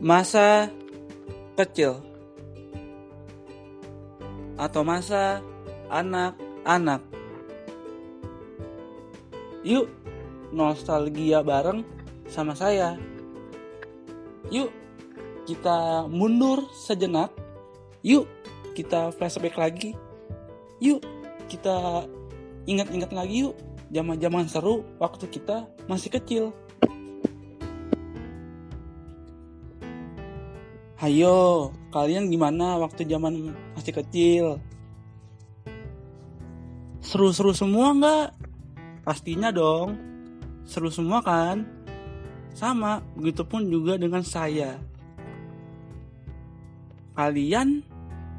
masa 0.00 0.72
kecil 1.54 2.00
atau 4.56 4.80
masa 4.80 5.44
anak-anak. 5.92 7.04
Yuk, 9.60 9.92
nostalgia 10.56 11.44
bareng 11.44 11.84
sama 12.32 12.56
saya. 12.56 12.96
Yuk, 14.48 14.72
kita 15.44 16.08
mundur 16.08 16.64
sejenak. 16.72 17.28
Yuk, 18.00 18.24
kita 18.72 19.12
flashback 19.12 19.60
lagi. 19.60 19.92
Yuk, 20.80 21.04
kita 21.52 22.08
ingat-ingat 22.64 23.10
lagi 23.10 23.50
yuk 23.50 23.58
zaman-zaman 23.90 24.46
seru 24.46 24.86
waktu 25.02 25.26
kita 25.26 25.66
masih 25.90 26.14
kecil. 26.14 26.44
Hayo, 31.00 31.72
kalian 31.96 32.28
gimana 32.28 32.76
waktu 32.76 33.08
zaman 33.08 33.56
masih 33.72 34.04
kecil? 34.04 34.44
Seru-seru 37.00 37.56
semua 37.56 37.96
nggak? 37.96 38.36
Pastinya 39.08 39.48
dong. 39.48 39.96
Seru 40.68 40.92
semua 40.92 41.24
kan? 41.24 41.64
Sama, 42.52 43.00
begitupun 43.16 43.72
juga 43.72 43.96
dengan 43.96 44.20
saya. 44.20 44.76
Kalian 47.16 47.80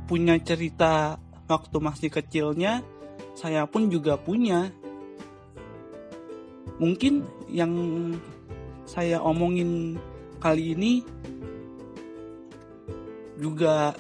punya 0.05 0.37
cerita 0.37 1.17
waktu 1.49 1.77
masih 1.81 2.13
kecilnya, 2.13 2.85
saya 3.34 3.65
pun 3.65 3.89
juga 3.89 4.21
punya. 4.21 4.70
Mungkin 6.77 7.25
yang 7.49 7.73
saya 8.85 9.17
omongin 9.17 9.98
kali 10.37 10.77
ini 10.77 11.01
juga 13.41 13.97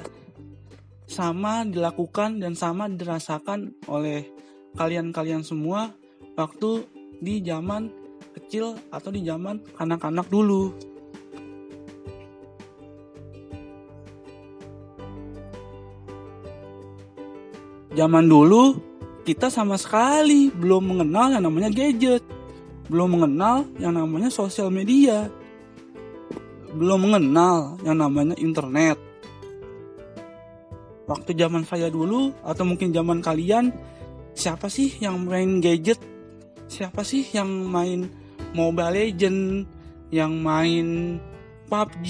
sama 1.09 1.65
dilakukan 1.65 2.37
dan 2.37 2.53
sama 2.53 2.85
dirasakan 2.85 3.73
oleh 3.89 4.29
kalian-kalian 4.77 5.41
semua 5.41 5.89
waktu 6.37 6.85
di 7.17 7.41
zaman 7.41 7.89
kecil 8.37 8.77
atau 8.93 9.09
di 9.09 9.25
zaman 9.25 9.59
anak-anak 9.81 10.29
dulu. 10.29 10.71
Zaman 17.91 18.23
dulu 18.31 18.79
kita 19.27 19.51
sama 19.51 19.75
sekali 19.75 20.47
belum 20.47 20.95
mengenal 20.95 21.35
yang 21.35 21.43
namanya 21.43 21.75
gadget, 21.75 22.23
belum 22.87 23.19
mengenal 23.19 23.67
yang 23.83 23.99
namanya 23.99 24.31
sosial 24.31 24.71
media, 24.71 25.27
belum 26.71 27.11
mengenal 27.11 27.75
yang 27.83 27.99
namanya 27.99 28.39
internet 28.39 29.10
waktu 31.11 31.35
zaman 31.35 31.67
saya 31.67 31.91
dulu 31.91 32.31
atau 32.47 32.63
mungkin 32.63 32.95
zaman 32.95 33.19
kalian 33.19 33.75
siapa 34.31 34.71
sih 34.71 34.95
yang 35.03 35.27
main 35.27 35.59
gadget? 35.59 35.99
Siapa 36.71 37.03
sih 37.03 37.27
yang 37.35 37.67
main 37.67 38.07
Mobile 38.55 38.95
Legend 38.95 39.67
yang 40.11 40.39
main 40.39 41.19
PUBG 41.67 42.09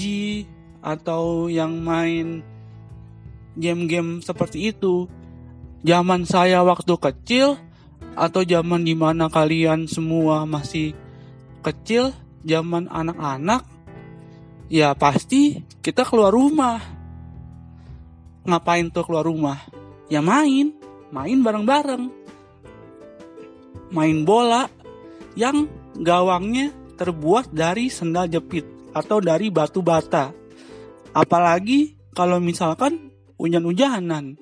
atau 0.82 1.50
yang 1.50 1.82
main 1.82 2.46
game-game 3.58 4.22
seperti 4.22 4.70
itu? 4.70 5.10
Zaman 5.82 6.22
saya 6.22 6.62
waktu 6.62 6.94
kecil 6.94 7.58
atau 8.14 8.46
zaman 8.46 8.86
di 8.86 8.94
mana 8.94 9.26
kalian 9.26 9.90
semua 9.90 10.46
masih 10.46 10.94
kecil 11.64 12.14
zaman 12.46 12.86
anak-anak 12.86 13.66
ya 14.70 14.94
pasti 14.94 15.62
kita 15.82 16.06
keluar 16.06 16.34
rumah 16.34 17.01
ngapain 18.46 18.90
tuh 18.90 19.04
keluar 19.06 19.26
rumah? 19.26 19.58
Ya 20.10 20.20
main, 20.20 20.74
main 21.14 21.38
bareng-bareng. 21.40 22.10
Main 23.92 24.18
bola 24.24 24.68
yang 25.36 25.68
gawangnya 25.98 26.72
terbuat 26.96 27.52
dari 27.52 27.88
sendal 27.88 28.28
jepit 28.28 28.64
atau 28.92 29.18
dari 29.20 29.48
batu 29.48 29.80
bata. 29.80 30.32
Apalagi 31.12 31.96
kalau 32.12 32.40
misalkan 32.40 33.12
hujan-hujanan. 33.40 34.38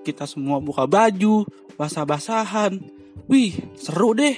Kita 0.00 0.24
semua 0.24 0.60
buka 0.60 0.84
baju, 0.84 1.44
basah-basahan. 1.76 2.76
Wih, 3.28 3.56
seru 3.76 4.16
deh. 4.16 4.36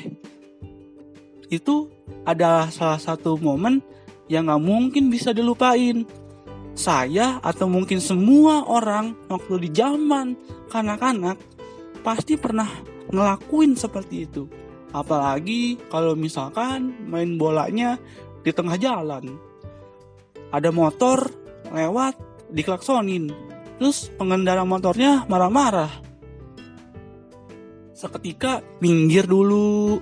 Itu 1.51 1.91
adalah 2.23 2.71
salah 2.71 2.99
satu 2.99 3.39
momen 3.39 3.83
yang 4.31 4.49
gak 4.49 4.63
mungkin 4.63 5.11
bisa 5.11 5.35
dilupain 5.35 6.07
saya 6.73 7.37
atau 7.45 7.69
mungkin 7.69 8.01
semua 8.01 8.65
orang 8.65 9.13
waktu 9.29 9.69
di 9.69 9.71
zaman 9.73 10.37
kanak-kanak 10.73 11.37
pasti 12.01 12.41
pernah 12.41 12.69
ngelakuin 13.13 13.77
seperti 13.77 14.25
itu. 14.25 14.49
Apalagi 14.93 15.81
kalau 15.89 16.13
misalkan 16.13 16.93
main 17.09 17.41
bolanya 17.41 17.97
di 18.45 18.51
tengah 18.53 18.77
jalan. 18.77 19.37
Ada 20.53 20.69
motor 20.69 21.33
lewat 21.73 22.17
diklaksonin. 22.53 23.33
Terus 23.81 24.13
pengendara 24.21 24.69
motornya 24.69 25.25
marah-marah. 25.29 25.89
Seketika 27.97 28.61
minggir 28.85 29.25
dulu. 29.25 30.01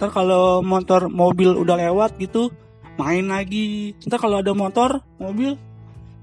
Ntar 0.00 0.08
kalau 0.08 0.64
motor 0.64 1.12
mobil 1.12 1.52
udah 1.52 1.76
lewat 1.76 2.16
gitu 2.16 2.48
main 2.96 3.28
lagi. 3.28 3.92
Ntar 4.08 4.16
kalau 4.16 4.40
ada 4.40 4.56
motor 4.56 5.04
mobil 5.20 5.60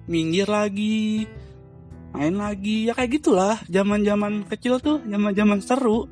minggir 0.07 0.47
lagi 0.47 1.28
main 2.16 2.34
lagi. 2.34 2.90
Ya 2.90 2.97
kayak 2.97 3.22
gitulah 3.22 3.62
zaman 3.69 4.01
zaman 4.01 4.34
kecil 4.47 4.81
tuh 4.81 5.03
zaman 5.06 5.35
zaman 5.38 5.59
seru. 5.62 6.09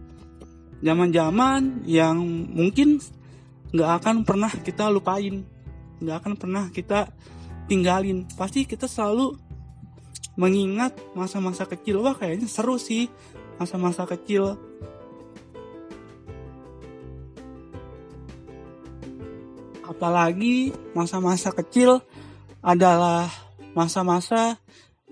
Zaman 0.83 1.09
zaman 1.09 1.81
yang 1.87 2.19
mungkin 2.53 3.01
nggak 3.73 3.91
akan 4.03 4.15
pernah 4.21 4.51
kita 4.53 4.91
lupain 4.91 5.43
nggak 5.99 6.17
akan 6.21 6.33
pernah 6.37 6.63
kita 6.69 7.09
tinggalin. 7.65 8.27
Pasti 8.37 8.67
kita 8.67 8.85
selalu 8.85 9.33
mengingat 10.35 10.93
masa-masa 11.15 11.65
kecil. 11.65 12.03
Wah 12.03 12.13
kayaknya 12.13 12.45
seru 12.45 12.75
sih 12.75 13.07
masa-masa 13.57 14.03
kecil. 14.05 14.59
Apalagi 19.85 20.75
masa-masa 20.91 21.55
kecil 21.55 22.03
adalah 22.59 23.44
masa-masa 23.75 24.57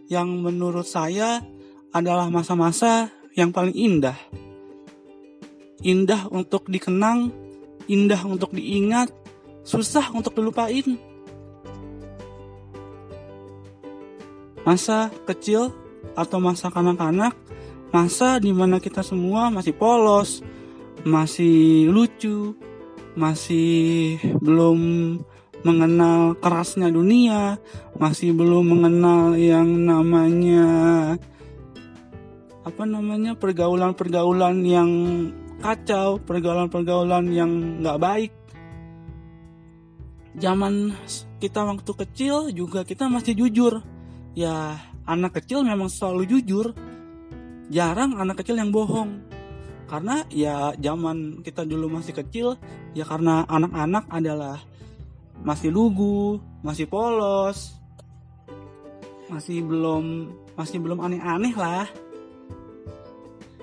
yang 0.07 0.31
menurut 0.41 0.87
saya 0.87 1.43
adalah 1.93 2.31
masa-masa 2.31 3.11
yang 3.35 3.51
paling 3.53 3.75
indah. 3.75 4.17
Indah 5.83 6.31
untuk 6.31 6.71
dikenang, 6.71 7.29
indah 7.91 8.23
untuk 8.23 8.55
diingat, 8.55 9.11
susah 9.67 10.09
untuk 10.15 10.33
dilupain. 10.33 10.95
Masa 14.63 15.11
kecil 15.27 15.75
atau 16.15 16.39
masa 16.39 16.71
kanak-kanak, 16.71 17.35
masa 17.91 18.39
di 18.39 18.55
mana 18.55 18.79
kita 18.79 19.03
semua 19.03 19.51
masih 19.51 19.75
polos, 19.75 20.39
masih 21.03 21.91
lucu, 21.91 22.55
masih 23.19 24.17
belum 24.39 24.79
mengenal 25.63 26.35
kerasnya 26.37 26.91
dunia, 26.91 27.57
masih 27.95 28.35
belum 28.35 28.75
mengenal 28.75 29.39
yang 29.39 29.67
namanya 29.87 30.67
apa 32.63 32.83
namanya 32.87 33.35
pergaulan-pergaulan 33.35 34.63
yang 34.63 34.91
kacau, 35.59 36.19
pergaulan-pergaulan 36.23 37.31
yang 37.31 37.79
nggak 37.83 37.99
baik. 37.99 38.31
Zaman 40.39 40.95
kita 41.39 41.63
waktu 41.63 41.91
kecil 42.07 42.51
juga 42.51 42.83
kita 42.83 43.07
masih 43.11 43.35
jujur. 43.35 43.83
Ya 44.33 44.79
anak 45.07 45.39
kecil 45.39 45.63
memang 45.63 45.91
selalu 45.91 46.27
jujur. 46.27 46.75
Jarang 47.71 48.19
anak 48.19 48.43
kecil 48.43 48.59
yang 48.59 48.71
bohong. 48.71 49.23
Karena 49.87 50.25
ya 50.33 50.73
zaman 50.79 51.45
kita 51.45 51.67
dulu 51.67 51.85
masih 51.99 52.17
kecil, 52.17 52.57
ya 52.97 53.05
karena 53.05 53.45
anak-anak 53.45 54.09
adalah 54.09 54.57
masih 55.43 55.69
lugu, 55.69 56.39
masih 56.63 56.87
polos, 56.87 57.75
masih 59.27 59.59
belum 59.63 60.31
masih 60.55 60.79
belum 60.79 61.03
aneh-aneh 61.03 61.53
lah. 61.53 61.87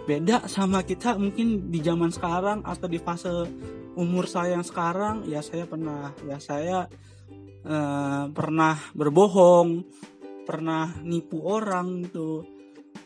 Beda 0.05 0.45
sama 0.51 0.85
kita 0.85 1.17
mungkin 1.17 1.73
di 1.73 1.81
zaman 1.81 2.13
sekarang 2.13 2.67
atau 2.67 2.87
di 2.91 2.99
fase 3.01 3.31
umur 3.95 4.27
saya 4.27 4.59
yang 4.59 4.67
sekarang 4.67 5.27
ya 5.27 5.41
saya 5.45 5.67
pernah 5.67 6.11
ya 6.27 6.37
saya 6.43 6.79
uh, 7.65 8.25
pernah 8.33 8.77
berbohong, 8.93 9.87
pernah 10.45 10.99
nipu 11.05 11.41
orang 11.47 12.07
tuh 12.11 12.45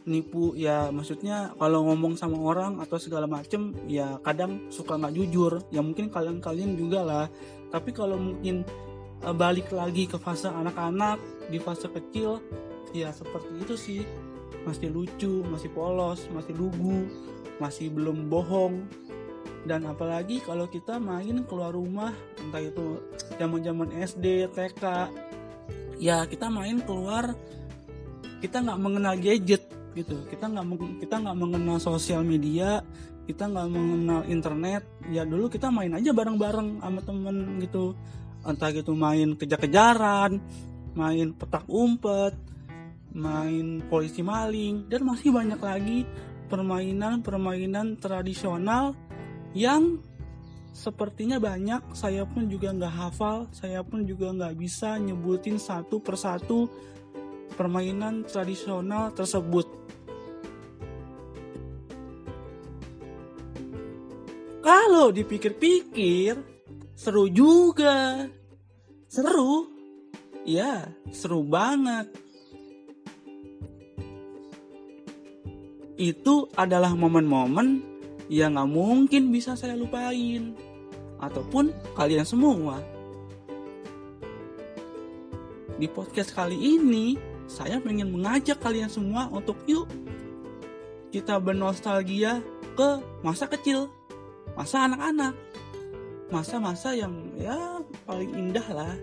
nipu 0.04 0.52
ya 0.52 0.92
maksudnya 0.92 1.56
kalau 1.56 1.88
ngomong 1.88 2.16
sama 2.20 2.36
orang 2.36 2.76
atau 2.76 3.00
segala 3.00 3.24
macem 3.24 3.72
ya 3.88 4.20
kadang 4.24 4.72
suka 4.72 4.96
nggak 4.96 5.14
jujur. 5.14 5.52
Ya 5.68 5.84
mungkin 5.84 6.08
kalian-kalian 6.08 6.74
juga 6.80 7.04
lah 7.04 7.26
tapi 7.74 7.90
kalau 7.90 8.14
mungkin 8.14 8.62
uh, 9.26 9.34
balik 9.34 9.74
lagi 9.74 10.06
ke 10.06 10.14
fase 10.14 10.46
anak-anak 10.46 11.18
di 11.50 11.58
fase 11.58 11.90
kecil 11.90 12.38
ya 12.94 13.10
seperti 13.10 13.50
itu 13.58 13.74
sih. 13.74 14.02
Masih 14.62 14.94
lucu 14.94 15.42
masih 15.50 15.74
polos 15.74 16.30
masih 16.30 16.54
lugu 16.54 17.10
masih 17.58 17.90
belum 17.90 18.30
bohong. 18.30 18.86
Dan 19.66 19.90
apalagi 19.90 20.38
kalau 20.44 20.70
kita 20.70 21.02
main 21.02 21.42
keluar 21.50 21.74
rumah 21.74 22.14
entah 22.38 22.62
itu 22.62 23.02
zaman 23.40 23.58
zaman 23.64 23.88
SD 23.90 24.54
TK 24.54 24.82
ya 25.98 26.28
kita 26.28 26.52
main 26.52 26.84
keluar 26.84 27.32
kita 28.44 28.60
nggak 28.60 28.80
mengenal 28.80 29.16
gadget 29.16 29.64
gitu. 29.94 30.26
Kita 30.28 30.50
nggak 30.50 30.66
kita 31.00 31.14
nggak 31.22 31.38
mengenal 31.38 31.78
sosial 31.78 32.26
media 32.26 32.82
kita 33.24 33.48
nggak 33.48 33.68
mengenal 33.72 34.20
internet. 34.28 34.82
Ya 35.08 35.24
dulu 35.24 35.48
kita 35.48 35.72
main 35.72 35.92
aja 35.96 36.12
bareng-bareng 36.12 36.80
sama 36.80 37.00
temen 37.00 37.36
gitu. 37.60 37.96
Entah 38.44 38.70
gitu 38.76 38.92
main 38.92 39.32
kejar-kejaran 39.36 40.40
main 40.94 41.34
petak 41.34 41.64
umpet 41.66 42.36
main 43.16 43.80
polisi 43.88 44.20
maling. 44.20 44.86
Dan 44.92 45.08
masih 45.08 45.32
banyak 45.32 45.60
lagi 45.60 46.04
permainan-permainan 46.52 47.96
tradisional 47.96 48.92
yang 49.56 49.96
sepertinya 50.76 51.40
banyak. 51.40 51.80
Saya 51.96 52.28
pun 52.28 52.44
juga 52.52 52.76
nggak 52.76 52.94
hafal 52.94 53.48
saya 53.56 53.80
pun 53.80 54.04
juga 54.04 54.36
nggak 54.36 54.54
bisa 54.60 55.00
nyebutin 55.00 55.56
satu 55.56 55.96
persatu 56.04 56.68
permainan 57.56 58.26
tradisional 58.28 59.14
tersebut 59.16 59.83
kalau 64.74 65.14
dipikir-pikir 65.14 66.34
seru 66.98 67.30
juga. 67.30 68.26
Seru? 69.06 69.70
Ya 70.42 70.90
seru 71.14 71.46
banget. 71.46 72.10
Itu 75.94 76.50
adalah 76.58 76.90
momen-momen 76.90 77.86
yang 78.26 78.58
nggak 78.58 78.66
mungkin 78.66 79.30
bisa 79.30 79.54
saya 79.54 79.78
lupain. 79.78 80.58
Ataupun 81.22 81.70
kalian 81.94 82.26
semua. 82.26 82.82
Di 85.78 85.86
podcast 85.86 86.34
kali 86.34 86.58
ini, 86.58 87.14
saya 87.46 87.78
ingin 87.78 88.10
mengajak 88.10 88.58
kalian 88.58 88.90
semua 88.90 89.30
untuk 89.30 89.54
yuk 89.70 89.86
kita 91.14 91.38
bernostalgia 91.38 92.42
ke 92.74 92.98
masa 93.22 93.46
kecil, 93.46 93.86
masa 94.54 94.86
anak-anak, 94.86 95.34
masa-masa 96.30 96.94
yang 96.94 97.12
ya 97.38 97.82
paling 98.06 98.30
indah 98.34 98.66
lah. 98.70 98.94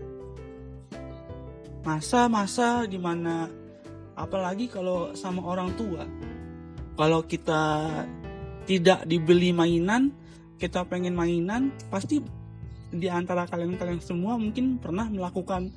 Masa-masa 1.84 2.88
di 2.88 3.00
mana 3.00 3.48
apalagi 4.16 4.72
kalau 4.72 5.12
sama 5.16 5.44
orang 5.44 5.72
tua. 5.76 6.04
Kalau 6.96 7.24
kita 7.26 7.88
tidak 8.70 9.04
dibeli 9.10 9.52
mainan 9.56 10.14
kita 10.62 10.86
pengen 10.86 11.18
mainan 11.18 11.74
pasti 11.90 12.22
di 12.94 13.10
antara 13.10 13.50
kalian-kalian 13.50 13.98
semua 13.98 14.38
mungkin 14.38 14.78
pernah 14.78 15.10
melakukan 15.10 15.74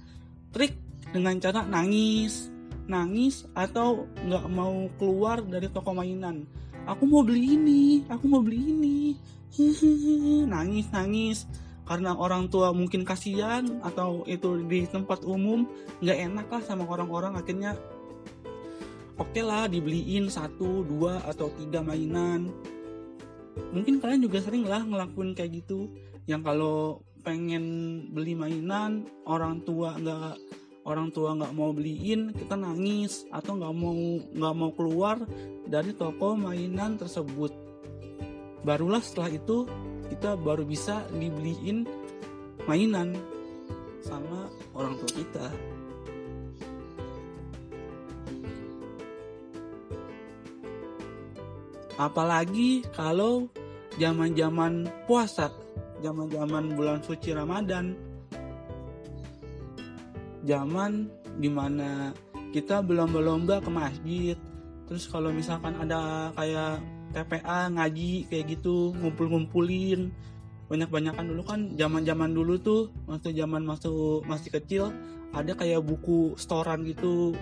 trik 0.53 0.77
dengan 1.09 1.41
cara 1.41 1.65
nangis. 1.65 2.53
Nangis 2.85 3.49
atau 3.56 4.05
nggak 4.12 4.44
mau 4.53 4.93
keluar 5.00 5.41
dari 5.41 5.73
toko 5.73 5.97
mainan 5.97 6.44
aku 6.84 7.02
mau 7.08 7.25
beli 7.25 7.56
ini 7.56 7.82
aku 8.08 8.25
mau 8.28 8.40
beli 8.44 8.60
ini. 8.60 8.98
Nangis 10.52 10.86
nangis. 10.90 11.38
Karena 11.84 12.16
orang 12.16 12.48
tua 12.48 12.72
mungkin 12.72 13.04
kasihan 13.04 13.84
atau 13.84 14.25
itu 14.25 14.64
di 14.64 14.88
tempat 14.88 15.20
umum 15.28 15.69
nggak 16.00 16.19
enak 16.32 16.46
lah 16.48 16.62
sama 16.64 16.88
orang-orang. 16.88 17.36
Akhirnya 17.36 17.76
oke 19.20 19.31
okay 19.36 19.44
lah 19.44 19.69
dibeliin 19.69 20.32
satu 20.32 20.81
dua 20.88 21.20
atau 21.28 21.52
tiga 21.52 21.84
mainan. 21.84 22.48
Mungkin 23.70 24.00
kalian 24.00 24.25
juga 24.25 24.40
sering 24.40 24.64
lah 24.64 24.81
ngelakuin 24.81 25.36
kayak 25.36 25.60
gitu. 25.60 25.92
Yang 26.25 26.42
kalau 26.48 27.04
pengen 27.20 27.64
beli 28.16 28.32
mainan 28.32 29.04
orang 29.28 29.60
tua 29.64 29.96
nggak 30.00 30.40
orang 30.84 31.08
tua 31.12 31.36
nggak 31.36 31.52
mau 31.56 31.72
beliin 31.72 32.32
kita 32.36 32.56
nangis 32.56 33.25
atau 33.32 33.56
nggak 33.56 33.75
mau 33.75 33.92
nggak 34.20 34.54
mau 34.56 34.70
keluar 34.76 35.20
dari 35.64 35.96
toko 35.96 36.36
mainan 36.36 37.00
tersebut 37.00 37.52
barulah 38.64 39.00
setelah 39.00 39.32
itu 39.32 39.69
kita 40.12 40.36
baru 40.36 40.64
bisa 40.69 41.04
dibeliin 41.12 41.88
mainan 42.69 43.16
sama 44.04 44.52
orang 44.76 44.96
tua 45.00 45.10
kita 45.12 45.46
apalagi 51.98 52.82
kalau 52.94 53.48
zaman-zaman 53.98 54.90
puasa, 55.06 55.50
zaman-zaman 56.02 56.75
bulan 56.75 56.98
suci 57.02 57.31
Ramadan. 57.34 57.94
Zaman 60.44 61.08
di 61.41 61.49
mana 61.49 62.12
kita 62.55 62.85
belum 62.85 63.11
berlomba 63.11 63.58
ke 63.58 63.70
masjid. 63.73 64.37
Terus 64.87 65.08
kalau 65.08 65.32
misalkan 65.32 65.75
ada 65.81 66.31
kayak 66.37 66.85
TPA 67.17 67.73
ngaji 67.73 68.29
kayak 68.29 68.46
gitu, 68.58 68.93
ngumpul-ngumpulin. 69.00 70.12
Banyak-banyakan 70.69 71.25
dulu 71.29 71.43
kan 71.44 71.61
zaman-zaman 71.76 72.31
dulu 72.32 72.55
tuh 72.61 72.82
waktu 73.08 73.37
zaman 73.37 73.64
masuk 73.64 74.25
masih 74.25 74.50
kecil 74.55 74.94
ada 75.35 75.52
kayak 75.56 75.82
buku 75.82 76.38
setoran 76.38 76.87
gitu. 76.87 77.35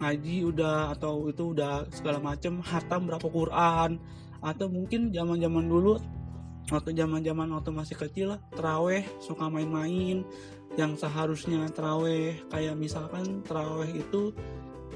Ngaji 0.00 0.44
udah 0.48 0.92
atau 0.92 1.28
itu 1.28 1.56
udah 1.56 1.88
segala 1.92 2.20
macem 2.20 2.62
hatam 2.64 3.10
berapa 3.10 3.26
Quran. 3.28 4.00
Atau 4.40 4.70
mungkin 4.70 5.10
zaman 5.10 5.40
zaman 5.40 5.66
dulu 5.66 5.98
waktu 6.66 6.90
zaman 6.98 7.22
zaman 7.22 7.48
waktu 7.54 7.70
masih 7.70 7.96
kecil 7.96 8.28
teraweh 8.50 9.06
suka 9.22 9.46
main-main 9.46 10.26
yang 10.76 10.92
seharusnya 10.94 11.64
teraweh 11.72 12.36
kayak 12.52 12.76
misalkan 12.76 13.40
teraweh 13.42 13.88
itu 13.96 14.32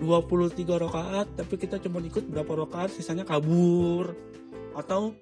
23 0.00 0.64
rakaat 0.64 1.26
tapi 1.36 1.54
kita 1.60 1.76
cuma 1.80 2.00
ikut 2.00 2.24
berapa 2.28 2.64
rakaat 2.64 2.92
sisanya 2.92 3.24
kabur. 3.24 4.12
Atau 4.76 5.16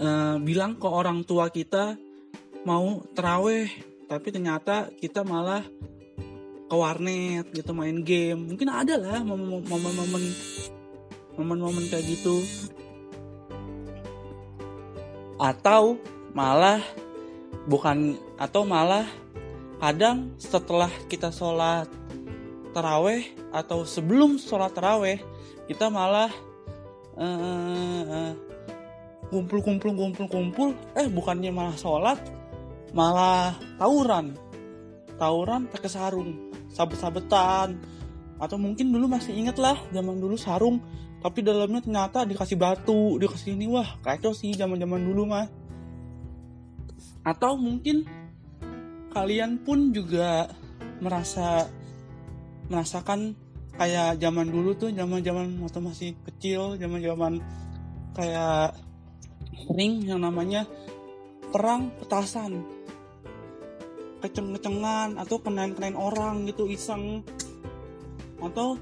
uh, 0.00 0.36
bilang 0.40 0.76
ke 0.76 0.88
orang 0.88 1.24
tua 1.24 1.48
kita 1.48 1.96
mau 2.68 3.00
teraweh 3.16 3.68
tapi 4.08 4.28
ternyata 4.28 4.92
kita 4.96 5.24
malah 5.24 5.64
ke 6.68 6.74
warnet 6.76 7.48
gitu 7.52 7.72
main 7.72 8.00
game. 8.04 8.54
Mungkin 8.54 8.68
ada 8.68 9.00
lah 9.00 9.20
momen-momen 9.24 10.24
momen-momen 11.36 11.84
kayak 11.88 12.04
gitu. 12.04 12.44
Atau 15.40 15.96
malah 16.36 16.84
bukan 17.68 18.16
atau 18.40 18.64
malah 18.64 19.04
kadang 19.80 20.36
setelah 20.36 20.92
kita 21.08 21.32
sholat 21.32 21.88
teraweh 22.76 23.24
atau 23.50 23.82
sebelum 23.82 24.36
sholat 24.36 24.70
teraweh 24.76 25.18
kita 25.66 25.88
malah 25.88 26.30
uh, 27.16 28.30
kumpul 29.32 29.64
kumpul 29.64 29.90
kumpul 29.96 30.26
kumpul 30.28 30.68
eh 30.94 31.08
bukannya 31.08 31.50
malah 31.50 31.74
sholat 31.74 32.20
malah 32.90 33.54
tawuran. 33.78 34.34
Tawuran 35.18 35.68
pakai 35.70 35.90
sarung 35.90 36.50
sabet-sabetan. 36.72 37.78
Atau 38.40 38.56
mungkin 38.56 38.88
dulu 38.88 39.04
masih 39.10 39.36
inget 39.36 39.60
lah 39.60 39.76
zaman 39.92 40.16
dulu 40.18 40.34
sarung. 40.34 40.80
Tapi 41.20 41.44
dalamnya 41.44 41.84
ternyata 41.84 42.24
dikasih 42.24 42.56
batu 42.56 43.20
dikasih 43.20 43.52
ini. 43.52 43.68
Wah 43.68 44.00
kacau 44.00 44.32
sih 44.32 44.56
zaman 44.56 44.80
zaman 44.80 45.00
dulu 45.04 45.28
mah. 45.28 45.46
Atau 47.20 47.60
mungkin 47.60 48.08
kalian 49.10 49.62
pun 49.62 49.90
juga 49.90 50.50
merasa 51.02 51.66
merasakan 52.70 53.34
kayak 53.74 54.20
zaman 54.22 54.46
dulu 54.52 54.76
tuh 54.76 54.90
zaman 54.94 55.24
zaman 55.24 55.58
waktu 55.64 55.80
masih 55.82 56.10
kecil 56.28 56.78
zaman 56.78 57.00
zaman 57.02 57.32
kayak 58.14 58.76
sering 59.66 60.02
yang 60.04 60.22
namanya 60.22 60.66
perang 61.50 61.90
petasan. 61.98 62.64
Keceng-kecengan 64.20 65.16
atau 65.16 65.40
kenain-kenain 65.40 65.96
orang 65.96 66.44
gitu 66.44 66.68
iseng. 66.68 67.24
Atau 68.40 68.76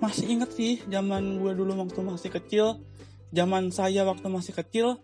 masih 0.00 0.38
inget 0.38 0.50
sih 0.56 0.80
zaman 0.88 1.40
gue 1.40 1.52
dulu 1.52 1.76
waktu 1.76 2.00
masih 2.00 2.30
kecil 2.32 2.80
zaman 3.36 3.68
saya 3.68 4.08
waktu 4.08 4.32
masih 4.32 4.56
kecil 4.56 4.96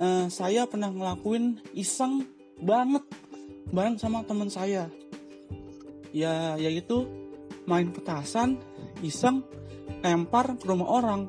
uh, 0.00 0.26
saya 0.32 0.64
pernah 0.64 0.88
ngelakuin 0.88 1.60
iseng 1.76 2.24
banget 2.56 3.04
bareng 3.72 4.00
sama 4.00 4.24
teman 4.24 4.48
saya. 4.48 4.88
Ya 6.14 6.56
yaitu 6.56 7.04
main 7.68 7.92
petasan 7.92 8.56
iseng 9.04 9.44
lempar 10.00 10.56
ke 10.56 10.64
rumah 10.64 10.88
orang. 10.88 11.28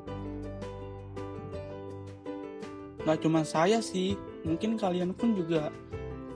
Gak 3.04 3.20
cuma 3.24 3.44
saya 3.44 3.80
sih 3.80 4.16
mungkin 4.44 4.80
kalian 4.80 5.12
pun 5.12 5.36
juga 5.36 5.68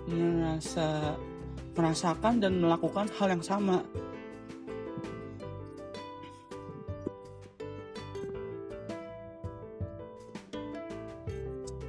merasa 0.09 1.17
merasakan 1.75 2.41
dan 2.41 2.61
melakukan 2.61 3.09
hal 3.17 3.29
yang 3.33 3.45
sama. 3.45 3.81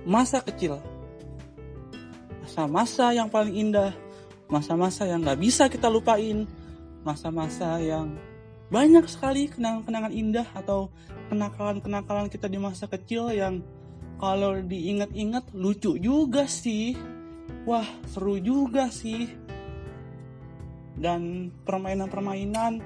Masa 0.06 0.38
kecil, 0.38 0.78
masa-masa 2.46 3.10
yang 3.10 3.26
paling 3.26 3.58
indah, 3.58 3.90
masa-masa 4.48 5.10
yang 5.10 5.26
gak 5.26 5.42
bisa 5.42 5.68
kita 5.70 5.90
lupain, 5.90 6.46
masa-masa 7.06 7.78
yang 7.82 8.18
banyak 8.70 9.06
sekali 9.06 9.46
kenangan-kenangan 9.50 10.14
indah 10.14 10.48
atau 10.58 10.90
kenakalan-kenakalan 11.30 12.30
kita 12.34 12.50
di 12.50 12.58
masa 12.58 12.90
kecil 12.90 13.30
yang 13.30 13.62
kalau 14.18 14.58
diingat-ingat 14.64 15.54
lucu 15.54 16.00
juga 16.00 16.48
sih. 16.48 16.96
Wah, 17.68 17.86
seru 18.10 18.40
juga 18.42 18.90
sih. 18.90 19.30
Dan 20.96 21.52
permainan-permainan, 21.68 22.80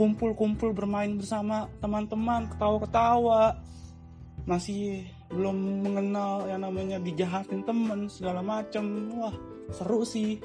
kumpul-kumpul 0.00 0.72
bermain 0.72 1.12
bersama 1.14 1.68
teman-teman, 1.78 2.48
ketawa-ketawa. 2.48 3.60
Masih 4.48 5.04
belum 5.30 5.84
mengenal 5.84 6.48
yang 6.48 6.64
namanya 6.64 6.98
dijahatin 6.98 7.62
temen 7.62 8.08
segala 8.08 8.40
macam. 8.40 8.82
Wah, 9.20 9.36
seru 9.70 10.02
sih. 10.02 10.40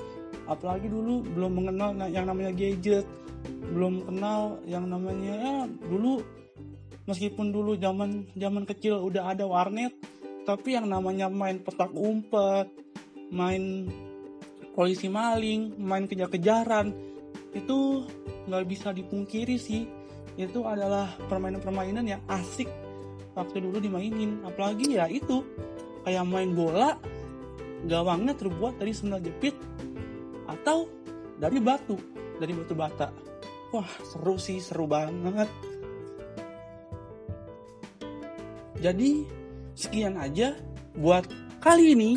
Apalagi 0.45 0.87
dulu 0.89 1.25
belum 1.25 1.51
mengenal 1.57 1.97
yang 2.09 2.29
namanya 2.29 2.53
gadget, 2.53 3.05
belum 3.45 4.05
kenal 4.09 4.61
yang 4.69 4.85
namanya 4.85 5.33
ya 5.35 5.55
dulu 5.89 6.21
meskipun 7.05 7.53
dulu 7.53 7.77
zaman 7.77 8.25
zaman 8.33 8.65
kecil 8.65 8.97
udah 9.05 9.33
ada 9.33 9.45
warnet 9.45 9.93
tapi 10.45 10.73
yang 10.73 10.89
namanya 10.89 11.29
main 11.29 11.61
petak 11.61 11.93
umpet 11.93 12.69
main 13.29 13.89
polisi 14.73 15.09
maling 15.09 15.77
main 15.77 16.09
kejar-kejaran 16.09 16.93
itu 17.55 18.03
nggak 18.45 18.65
bisa 18.67 18.91
dipungkiri 18.91 19.55
sih. 19.55 19.87
Itu 20.35 20.67
adalah 20.67 21.15
permainan-permainan 21.31 22.03
yang 22.03 22.21
asik 22.27 22.67
waktu 23.33 23.63
dulu 23.63 23.79
dimainin. 23.79 24.43
Apalagi 24.43 24.99
ya 24.99 25.07
itu 25.07 25.41
kayak 26.03 26.27
main 26.27 26.51
bola 26.51 26.99
gawangnya 27.87 28.35
terbuat 28.35 28.77
dari 28.77 28.91
sendal 28.91 29.23
jepit 29.23 29.55
atau 30.65 30.89
dari 31.37 31.61
batu 31.61 31.93
dari 32.41 32.57
batu 32.57 32.73
bata 32.73 33.13
wah 33.69 33.85
seru 34.01 34.41
sih 34.41 34.57
seru 34.57 34.89
banget 34.89 35.45
jadi 38.81 39.25
sekian 39.75 40.17
aja 40.17 40.53
buat 40.95 41.27
kali 41.59 41.97
ini. 41.97 42.11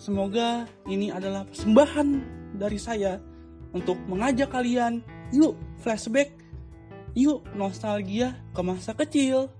Semoga 0.00 0.64
ini 0.90 1.08
adalah 1.08 1.44
persembahan 1.44 2.08
dari 2.56 2.76
saya 2.80 3.20
untuk 3.76 3.96
mengajak 4.08 4.48
kalian, 4.48 5.00
yuk 5.32 5.56
flashback, 5.80 6.32
yuk 7.12 7.44
nostalgia 7.52 8.32
ke 8.56 8.60
masa 8.64 8.96
kecil. 8.96 9.52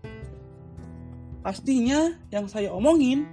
Pastinya 1.44 2.16
yang 2.32 2.48
saya 2.48 2.72
omongin, 2.72 3.28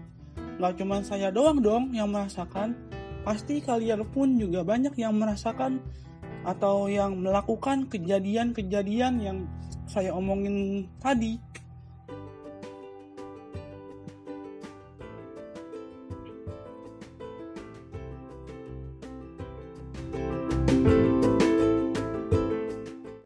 gak 0.60 0.75
cuma 0.75 1.00
saya 1.00 1.32
doang 1.32 1.63
dong 1.63 1.96
yang 1.96 2.12
merasakan, 2.12 2.75
pasti 3.22 3.62
kalian 3.62 4.06
pun 4.10 4.38
juga 4.38 4.66
banyak 4.66 4.98
yang 4.98 5.18
merasakan 5.18 5.82
atau 6.42 6.90
yang 6.90 7.22
melakukan 7.22 7.86
kejadian-kejadian 7.86 9.22
yang 9.22 9.38
saya 9.86 10.16
omongin 10.16 10.88
tadi. 10.98 11.38